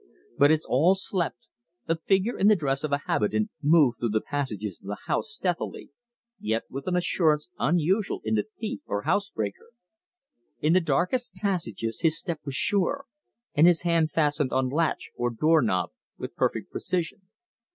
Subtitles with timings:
[0.35, 1.45] But as all slept,
[1.87, 5.31] a figure in the dress of a habitant moved through the passages of the house
[5.31, 5.91] stealthily,
[6.39, 9.67] yet with an assurance unusual in the thief or housebreaker.
[10.59, 13.05] In the darkest passages his step was sure,
[13.53, 17.21] and his hand fastened on latch or door knob with perfect precision.